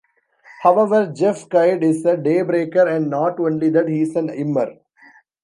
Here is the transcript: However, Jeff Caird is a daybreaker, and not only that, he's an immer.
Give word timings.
However, 0.63 1.11
Jeff 1.15 1.47
Caird 1.47 1.83
is 1.83 2.03
a 2.05 2.15
daybreaker, 2.17 2.87
and 2.91 3.07
not 3.11 3.39
only 3.39 3.69
that, 3.69 3.87
he's 3.87 4.15
an 4.15 4.31
immer. 4.31 4.79